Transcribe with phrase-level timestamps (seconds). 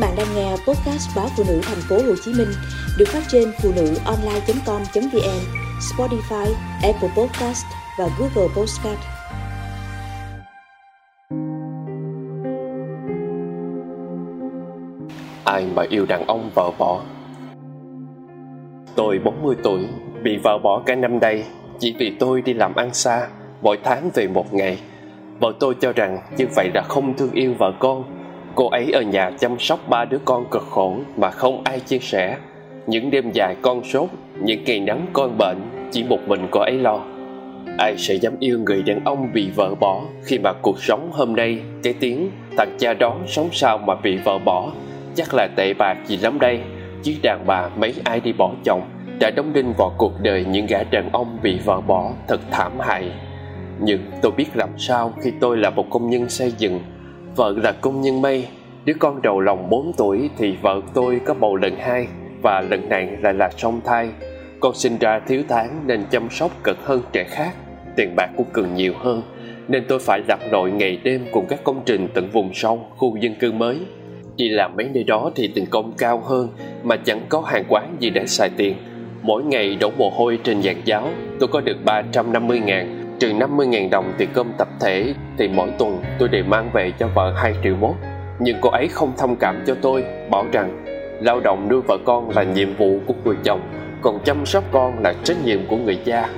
[0.00, 2.48] bạn đang nghe podcast báo phụ nữ thành phố Hồ Chí Minh
[2.98, 5.40] được phát trên phụ nữ online.com.vn,
[5.80, 7.64] Spotify, Apple Podcast
[7.98, 9.00] và Google Podcast.
[15.44, 17.00] Ai mà yêu đàn ông vợ bỏ
[18.96, 19.86] Tôi 40 tuổi,
[20.22, 21.44] bị vợ bỏ cả năm đây
[21.78, 23.28] chỉ vì tôi đi làm ăn xa,
[23.62, 24.78] mỗi tháng về một ngày.
[25.40, 28.19] Vợ tôi cho rằng như vậy là không thương yêu vợ con
[28.54, 31.98] Cô ấy ở nhà chăm sóc ba đứa con cực khổ mà không ai chia
[31.98, 32.36] sẻ.
[32.86, 34.08] Những đêm dài con sốt,
[34.42, 35.58] những ngày nắng con bệnh,
[35.90, 37.00] chỉ một mình cô ấy lo.
[37.78, 41.36] Ai sẽ dám yêu người đàn ông bị vợ bỏ khi mà cuộc sống hôm
[41.36, 44.72] nay cái tiếng thằng cha đó sống sao mà bị vợ bỏ
[45.14, 46.60] chắc là tệ bạc gì lắm đây
[47.02, 48.82] chứ đàn bà mấy ai đi bỏ chồng
[49.20, 52.72] đã đóng đinh vào cuộc đời những gã đàn ông bị vợ bỏ thật thảm
[52.80, 53.12] hại
[53.80, 56.80] nhưng tôi biết làm sao khi tôi là một công nhân xây dựng
[57.36, 58.48] Vợ là công nhân may
[58.84, 62.06] Đứa con đầu lòng 4 tuổi thì vợ tôi có bầu lần hai
[62.42, 64.08] Và lần này lại là song thai.
[64.60, 67.54] Con sinh ra thiếu tháng nên chăm sóc cực hơn trẻ khác
[67.96, 69.22] Tiền bạc cũng cần nhiều hơn
[69.68, 73.16] Nên tôi phải lặn lội ngày đêm cùng các công trình tận vùng sâu, khu
[73.16, 73.78] dân cư mới.
[74.36, 76.48] Đi làm mấy nơi đó thì tiền công cao hơn
[76.82, 78.76] Mà chẳng có hàng quán gì để xài tiền.
[79.22, 81.08] Mỗi ngày đổ mồ hôi trên giàn giáo
[81.40, 86.02] Tôi có được 350 ngàn trừ 50.000 đồng tiền cơm tập thể thì mỗi tuần
[86.18, 87.94] tôi đều mang về cho vợ 2 triệu mốt.
[88.38, 90.84] Nhưng cô ấy không thông cảm cho tôi, bảo rằng
[91.20, 93.60] lao động nuôi vợ con là nhiệm vụ của người chồng,
[94.02, 96.28] còn chăm sóc con là trách nhiệm của người cha.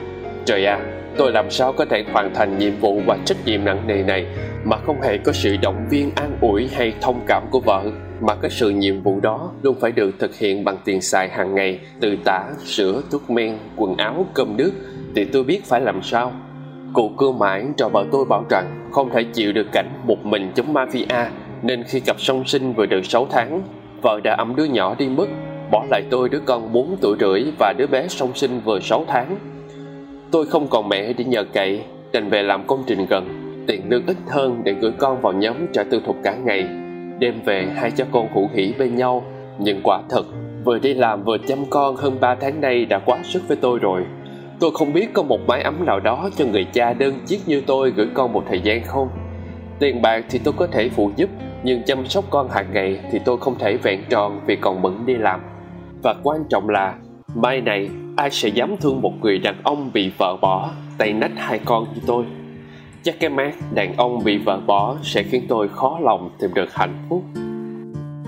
[0.44, 3.64] Trời ạ, à, tôi làm sao có thể hoàn thành nhiệm vụ và trách nhiệm
[3.64, 4.26] nặng nề này
[4.64, 7.84] mà không hề có sự động viên an ủi hay thông cảm của vợ
[8.20, 11.54] mà cái sự nhiệm vụ đó luôn phải được thực hiện bằng tiền xài hàng
[11.54, 14.72] ngày từ tả, sữa, thuốc men, quần áo, cơm nước
[15.16, 16.32] thì tôi biết phải làm sao
[16.92, 20.52] Cụ cưa mãi cho vợ tôi bảo rằng không thể chịu được cảnh một mình
[20.54, 21.26] chống mafia
[21.62, 23.62] nên khi cặp song sinh vừa được 6 tháng,
[24.02, 25.26] vợ đã ẵm đứa nhỏ đi mất,
[25.70, 29.04] bỏ lại tôi đứa con 4 tuổi rưỡi và đứa bé song sinh vừa 6
[29.08, 29.36] tháng.
[30.30, 31.82] Tôi không còn mẹ để nhờ cậy,
[32.12, 33.26] đành về làm công trình gần,
[33.66, 36.68] tiền lương ít hơn để gửi con vào nhóm trả tư thục cả ngày.
[37.18, 39.24] Đêm về hai cha con hủ hỉ bên nhau,
[39.58, 40.22] nhưng quả thật,
[40.64, 43.78] vừa đi làm vừa chăm con hơn 3 tháng nay đã quá sức với tôi
[43.78, 44.02] rồi
[44.62, 47.62] Tôi không biết có một mái ấm nào đó cho người cha đơn chiếc như
[47.66, 49.08] tôi gửi con một thời gian không.
[49.78, 51.30] Tiền bạc thì tôi có thể phụ giúp,
[51.64, 55.06] Nhưng chăm sóc con hàng ngày thì tôi không thể vẹn tròn vì còn bận
[55.06, 55.40] đi làm.
[56.02, 56.94] Và quan trọng là,
[57.34, 61.32] Mai này, ai sẽ dám thương một người đàn ông bị vợ bỏ, Tay nách
[61.36, 62.24] hai con như tôi?
[63.02, 66.74] Chắc cái mát đàn ông bị vợ bỏ sẽ khiến tôi khó lòng tìm được
[66.74, 67.22] hạnh phúc.